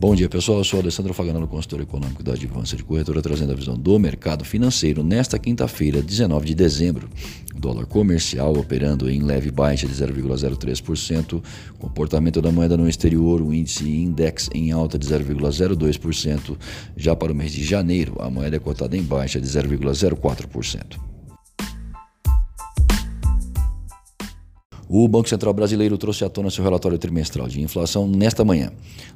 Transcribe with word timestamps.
Bom 0.00 0.14
dia, 0.14 0.30
pessoal. 0.30 0.56
Eu 0.56 0.64
sou 0.64 0.80
Alessandro 0.80 1.12
Faganello, 1.12 1.46
consultor 1.46 1.82
econômico 1.82 2.22
da 2.22 2.32
Advança 2.32 2.74
de 2.74 2.82
Corretora, 2.82 3.20
trazendo 3.20 3.52
a 3.52 3.54
visão 3.54 3.76
do 3.76 3.98
mercado 3.98 4.46
financeiro 4.46 5.04
nesta 5.04 5.38
quinta-feira, 5.38 6.00
19 6.00 6.46
de 6.46 6.54
dezembro. 6.54 7.06
Dólar 7.54 7.84
comercial 7.84 8.56
operando 8.56 9.10
em 9.10 9.20
leve 9.20 9.50
baixa 9.50 9.86
de 9.86 9.92
0,03%, 9.92 11.42
comportamento 11.78 12.40
da 12.40 12.50
moeda 12.50 12.78
no 12.78 12.88
exterior, 12.88 13.42
o 13.42 13.52
índice 13.52 13.90
index 13.90 14.48
em 14.54 14.72
alta 14.72 14.98
de 14.98 15.06
0,02%. 15.06 16.56
Já 16.96 17.14
para 17.14 17.30
o 17.30 17.34
mês 17.34 17.52
de 17.52 17.62
janeiro, 17.62 18.16
a 18.20 18.30
moeda 18.30 18.56
é 18.56 18.58
cotada 18.58 18.96
em 18.96 19.02
baixa 19.02 19.38
de 19.38 19.46
0,04%. 19.46 21.09
O 24.92 25.06
Banco 25.06 25.28
Central 25.28 25.54
Brasileiro 25.54 25.96
trouxe 25.96 26.24
à 26.24 26.28
tona 26.28 26.50
seu 26.50 26.64
relatório 26.64 26.98
trimestral 26.98 27.46
de 27.46 27.62
inflação 27.62 28.08
nesta 28.08 28.44
manhã. 28.44 28.72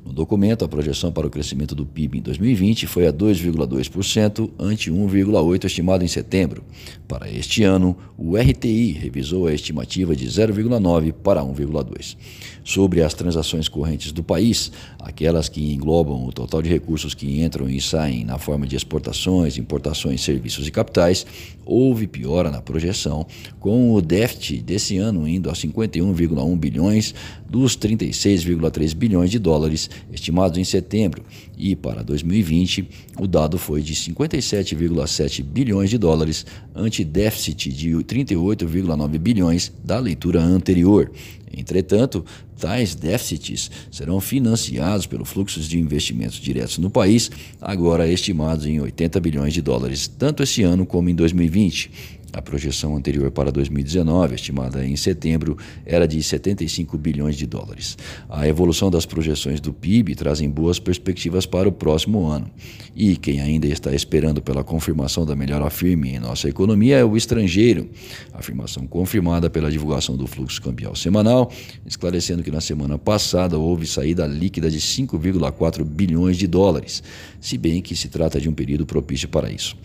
No 0.07 0.13
documento, 0.13 0.65
a 0.65 0.69
projeção 0.69 1.11
para 1.11 1.27
o 1.27 1.31
crescimento 1.31 1.75
do 1.75 1.85
PIB 1.85 2.19
em 2.19 2.23
2020 2.23 2.87
foi 2.87 3.09
a 3.09 3.13
2,2%, 3.13 4.51
ante 4.57 4.89
1,8% 4.89 5.65
estimado 5.65 6.05
em 6.05 6.07
setembro. 6.07 6.63
Para 7.09 7.29
este 7.29 7.65
ano, 7.65 7.97
o 8.17 8.37
RTI 8.37 8.93
revisou 8.93 9.49
a 9.49 9.53
estimativa 9.53 10.15
de 10.15 10.25
0,9% 10.29 11.13
para 11.13 11.43
1,2%. 11.43 12.17
Sobre 12.63 13.03
as 13.03 13.13
transações 13.13 13.69
correntes 13.69 14.13
do 14.13 14.23
país, 14.23 14.71
aquelas 15.01 15.49
que 15.49 15.75
englobam 15.75 16.25
o 16.25 16.33
total 16.33 16.63
de 16.63 16.69
recursos 16.69 17.15
que 17.15 17.43
entram 17.43 17.69
e 17.69 17.81
saem 17.81 18.25
na 18.25 18.39
forma 18.39 18.65
de 18.65 18.77
exportações, 18.77 19.59
importações, 19.59 20.23
serviços 20.23 20.69
e 20.69 20.71
capitais, 20.71 21.27
houve 21.67 22.07
piora 22.07 22.51
na 22.51 22.63
projeção, 22.63 23.27
com 23.59 23.93
o 23.93 24.01
déficit 24.01 24.63
desse 24.63 24.97
ano 24.99 25.27
indo 25.27 25.51
a 25.51 25.55
51,1 25.69 26.57
bilhões 26.57 27.15
dos 27.49 27.77
36,3 27.77 28.95
bilhões 28.95 29.31
de 29.31 29.39
dólares 29.39 29.89
estimados 30.13 30.59
em 30.59 30.65
setembro, 30.65 31.23
e 31.57 31.77
para 31.77 32.03
2020 32.03 32.89
o 33.19 33.27
dado 33.27 33.59
foi 33.59 33.83
de 33.83 33.95
57,7 33.95 35.43
bilhões 35.43 35.91
de 35.91 35.99
dólares 35.99 36.45
ante 36.75 37.05
déficit 37.05 37.73
de 37.73 37.91
38,9 37.91 39.19
bilhões 39.19 39.73
da 39.85 39.99
leitura 39.99 40.43
anterior. 40.43 41.11
Entretanto, 41.57 42.25
tais 42.59 42.95
déficits 42.95 43.71
serão 43.91 44.21
financiados 44.21 45.07
pelo 45.07 45.25
fluxo 45.25 45.61
de 45.61 45.79
investimentos 45.79 46.39
diretos 46.39 46.79
no 46.79 46.91
país, 46.91 47.31
agora 47.61 48.09
estimados 48.09 48.67
em 48.67 48.81
80 48.81 49.21
bilhões 49.21 49.55
de 49.55 49.63
dólares, 49.63 50.09
tanto 50.09 50.43
esse 50.43 50.63
ano 50.63 50.85
como 50.85 51.09
em 51.09 51.15
2020. 51.15 51.91
A 52.35 52.43
projeção 52.43 52.97
anterior 52.97 53.31
para 53.31 53.53
2019, 53.53 54.35
estimada 54.35 54.85
em 54.85 54.97
setembro, 54.97 55.57
era 55.87 56.05
de 56.05 56.21
75 56.21 56.99
bilhões 56.99 57.37
de 57.37 57.47
dólares. 57.47 57.97
A 58.29 58.49
evolução 58.49 58.91
das 58.91 59.07
projeções 59.07 59.61
do 59.61 59.73
PIB 59.73 60.17
trazem 60.17 60.51
boas 60.51 60.81
perspectivas 60.81 61.47
para 61.47 61.69
o 61.69 61.73
próximo 61.73 62.27
ano. 62.27 62.51
E 62.97 63.17
quem 63.17 63.41
ainda 63.41 63.69
está 63.69 63.95
esperando 63.95 64.43
pela 64.43 64.65
confirmação 64.65 65.25
da 65.25 65.37
melhora 65.37 65.71
firme 65.71 66.17
em 66.17 66.19
nossa 66.19 66.49
economia 66.49 66.97
é 66.97 67.05
o 67.05 67.17
estrangeiro. 67.17 67.89
Afirmação 68.33 68.85
confirmada 68.85 69.49
pela 69.49 69.71
divulgação 69.71 70.17
do 70.17 70.27
fluxo 70.27 70.61
cambial 70.61 70.97
semanal, 70.97 71.53
esclarecendo 71.87 72.43
que 72.43 72.51
na 72.51 72.61
semana 72.61 72.99
passada 72.99 73.57
houve 73.57 73.87
saída 73.87 74.27
líquida 74.27 74.69
de 74.69 74.81
5,4 74.81 75.85
bilhões 75.85 76.37
de 76.37 76.49
dólares, 76.49 77.01
se 77.41 77.57
bem 77.57 77.81
que 77.81 77.95
se 77.95 78.09
trata 78.09 78.41
de 78.41 78.49
um 78.49 78.53
período 78.53 78.85
propício 78.85 79.29
para 79.29 79.53
isso 79.53 79.77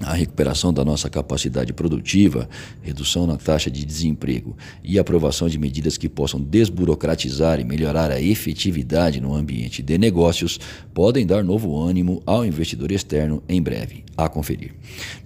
a 0.00 0.12
recuperação 0.12 0.72
da 0.72 0.84
nossa 0.84 1.08
capacidade 1.08 1.72
produtiva, 1.72 2.48
redução 2.82 3.26
na 3.26 3.36
taxa 3.36 3.70
de 3.70 3.84
desemprego 3.84 4.56
e 4.84 4.98
aprovação 4.98 5.48
de 5.48 5.58
medidas 5.58 5.96
que 5.96 6.08
possam 6.08 6.40
desburocratizar 6.40 7.60
e 7.60 7.64
melhorar 7.64 8.10
a 8.10 8.20
efetividade 8.20 9.20
no 9.20 9.34
ambiente 9.34 9.82
de 9.82 9.96
negócios 9.96 10.58
podem 10.92 11.26
dar 11.26 11.42
novo 11.42 11.78
ânimo 11.78 12.22
ao 12.26 12.44
investidor 12.44 12.92
externo 12.92 13.42
em 13.48 13.62
breve. 13.62 14.04
A 14.16 14.30
conferir. 14.30 14.72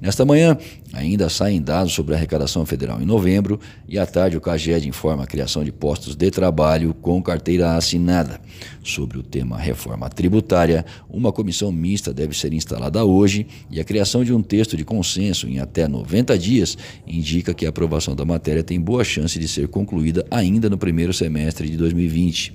Nesta 0.01 0.25
manhã, 0.25 0.59
ainda 0.93 1.29
saem 1.29 1.63
dados 1.63 1.93
sobre 1.93 2.13
a 2.13 2.17
arrecadação 2.17 2.67
federal 2.67 3.01
em 3.01 3.05
novembro 3.05 3.61
e 3.89 3.97
à 3.97 4.05
tarde 4.05 4.37
o 4.37 4.41
CAGED 4.41 4.89
informa 4.89 5.23
a 5.23 5.27
criação 5.29 5.63
de 5.63 5.71
postos 5.71 6.17
de 6.17 6.29
trabalho 6.29 6.93
com 6.95 7.23
carteira 7.23 7.77
assinada. 7.77 8.41
Sobre 8.83 9.17
o 9.17 9.23
tema 9.23 9.57
reforma 9.57 10.09
tributária, 10.09 10.85
uma 11.09 11.31
comissão 11.31 11.71
mista 11.71 12.13
deve 12.13 12.37
ser 12.37 12.53
instalada 12.53 13.05
hoje 13.05 13.47
e 13.71 13.79
a 13.79 13.85
criação 13.85 14.25
de 14.25 14.33
um 14.33 14.43
texto 14.43 14.60
texto 14.61 14.77
de 14.77 14.85
consenso 14.85 15.49
em 15.49 15.59
até 15.59 15.89
90 15.89 16.39
dias 16.39 16.77
indica 17.07 17.55
que 17.55 17.65
a 17.65 17.71
aprovação 17.71 18.15
da 18.15 18.27
matéria 18.27 18.63
tem 18.63 18.79
boa 18.79 19.03
chance 19.03 19.39
de 19.39 19.49
ser 19.49 19.69
concluída 19.69 20.27
ainda 20.31 20.69
no 20.69 20.77
primeiro 20.77 21.15
semestre 21.15 21.71
de 21.71 21.79
2020. 21.79 22.53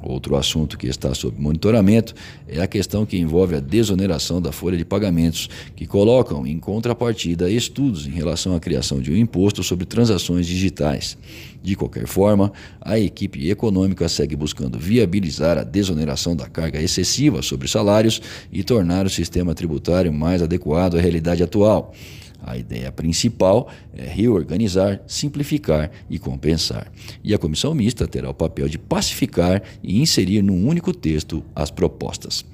Outro 0.00 0.36
assunto 0.36 0.78
que 0.78 0.86
está 0.86 1.12
sob 1.12 1.40
monitoramento 1.40 2.14
é 2.46 2.60
a 2.60 2.66
questão 2.68 3.04
que 3.04 3.18
envolve 3.18 3.56
a 3.56 3.60
desoneração 3.60 4.40
da 4.40 4.52
folha 4.52 4.76
de 4.76 4.84
pagamentos, 4.84 5.48
que 5.74 5.86
colocam 5.86 6.46
em 6.46 6.58
contrapartida 6.58 7.50
estudos 7.50 8.06
em 8.06 8.10
relação 8.10 8.54
à 8.54 8.60
criação 8.60 9.00
de 9.00 9.12
um 9.12 9.16
imposto 9.16 9.62
sobre 9.62 9.84
transações 9.84 10.46
digitais. 10.46 11.18
De 11.60 11.74
qualquer 11.74 12.06
forma, 12.06 12.52
a 12.80 12.98
equipe 12.98 13.50
econômica 13.50 14.08
segue 14.08 14.36
buscando 14.36 14.78
viabilizar 14.78 15.58
a 15.58 15.64
desoneração 15.64 16.36
da 16.36 16.48
carga 16.48 16.80
excessiva 16.80 17.42
sobre 17.42 17.66
salários 17.66 18.22
e 18.52 18.62
tornar 18.62 19.04
o 19.04 19.10
sistema 19.10 19.52
tributário 19.54 20.12
mais 20.12 20.40
adequado 20.40 20.96
à 20.96 21.00
realidade 21.00 21.42
atual. 21.42 21.92
A 22.40 22.56
ideia 22.56 22.90
principal 22.92 23.68
é 23.92 24.04
reorganizar, 24.04 25.02
simplificar 25.06 25.90
e 26.08 26.18
compensar. 26.18 26.90
E 27.22 27.34
a 27.34 27.38
comissão 27.38 27.74
mista 27.74 28.06
terá 28.06 28.30
o 28.30 28.34
papel 28.34 28.68
de 28.68 28.78
pacificar 28.78 29.62
e 29.82 30.00
inserir 30.00 30.42
num 30.42 30.66
único 30.66 30.92
texto 30.92 31.44
as 31.54 31.70
propostas. 31.70 32.44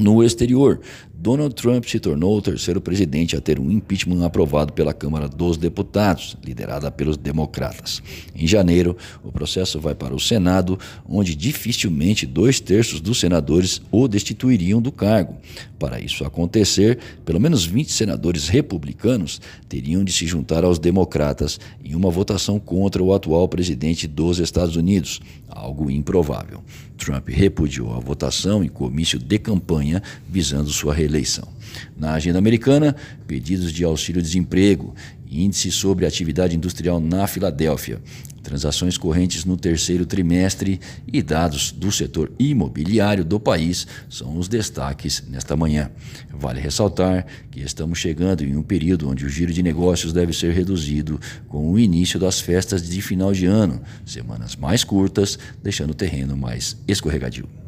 No 0.00 0.22
exterior, 0.22 0.80
Donald 1.20 1.52
Trump 1.56 1.84
se 1.84 1.98
tornou 1.98 2.38
o 2.38 2.40
terceiro 2.40 2.80
presidente 2.80 3.36
a 3.36 3.40
ter 3.40 3.58
um 3.58 3.72
impeachment 3.72 4.24
aprovado 4.24 4.72
pela 4.72 4.94
Câmara 4.94 5.28
dos 5.28 5.56
Deputados, 5.56 6.36
liderada 6.44 6.92
pelos 6.92 7.16
democratas. 7.16 8.00
Em 8.36 8.46
janeiro, 8.46 8.96
o 9.24 9.32
processo 9.32 9.80
vai 9.80 9.96
para 9.96 10.14
o 10.14 10.20
Senado, 10.20 10.78
onde 11.08 11.34
dificilmente 11.34 12.24
dois 12.24 12.60
terços 12.60 13.00
dos 13.00 13.18
senadores 13.18 13.82
o 13.90 14.06
destituiriam 14.06 14.80
do 14.80 14.92
cargo. 14.92 15.34
Para 15.76 16.00
isso 16.00 16.24
acontecer, 16.24 17.00
pelo 17.24 17.40
menos 17.40 17.64
20 17.64 17.90
senadores 17.90 18.46
republicanos 18.46 19.40
teriam 19.68 20.04
de 20.04 20.12
se 20.12 20.24
juntar 20.24 20.62
aos 20.62 20.78
democratas 20.78 21.58
em 21.84 21.96
uma 21.96 22.12
votação 22.12 22.60
contra 22.60 23.02
o 23.02 23.12
atual 23.12 23.48
presidente 23.48 24.06
dos 24.06 24.38
Estados 24.38 24.76
Unidos, 24.76 25.20
algo 25.48 25.90
improvável. 25.90 26.62
Trump 26.96 27.28
repudiou 27.28 27.94
a 27.94 28.00
votação 28.00 28.62
em 28.62 28.68
comício 28.68 29.20
de 29.20 29.38
campanha 29.38 30.02
visando 30.28 30.68
sua 30.70 30.92
reeleição 30.92 31.07
eleição. 31.08 31.48
Na 31.96 32.12
agenda 32.12 32.38
americana, 32.38 32.94
pedidos 33.26 33.72
de 33.72 33.84
auxílio-desemprego, 33.84 34.94
índice 35.30 35.70
sobre 35.70 36.06
atividade 36.06 36.56
industrial 36.56 37.00
na 37.00 37.26
Filadélfia, 37.26 38.00
transações 38.42 38.96
correntes 38.96 39.44
no 39.44 39.56
terceiro 39.56 40.06
trimestre 40.06 40.80
e 41.12 41.20
dados 41.20 41.70
do 41.70 41.92
setor 41.92 42.32
imobiliário 42.38 43.24
do 43.24 43.38
país 43.38 43.86
são 44.08 44.38
os 44.38 44.48
destaques 44.48 45.22
nesta 45.28 45.54
manhã. 45.54 45.90
Vale 46.32 46.58
ressaltar 46.58 47.26
que 47.50 47.60
estamos 47.60 47.98
chegando 47.98 48.42
em 48.42 48.56
um 48.56 48.62
período 48.62 49.08
onde 49.08 49.26
o 49.26 49.28
giro 49.28 49.52
de 49.52 49.62
negócios 49.62 50.14
deve 50.14 50.32
ser 50.32 50.54
reduzido 50.54 51.20
com 51.46 51.70
o 51.70 51.78
início 51.78 52.18
das 52.18 52.40
festas 52.40 52.88
de 52.88 53.02
final 53.02 53.32
de 53.32 53.44
ano, 53.44 53.82
semanas 54.06 54.56
mais 54.56 54.82
curtas, 54.82 55.38
deixando 55.62 55.90
o 55.90 55.94
terreno 55.94 56.36
mais 56.36 56.76
escorregadio. 56.88 57.67